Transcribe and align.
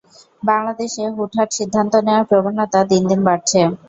বাংলাদেশে 0.43 1.03
হুটহাট 1.15 1.49
সিদ্ধান্ত 1.57 1.93
নেওয়ার 2.05 2.27
প্রবণতা 2.29 2.79
দিন 2.91 3.01
দিন 3.09 3.19
বাড়ছে। 3.27 3.59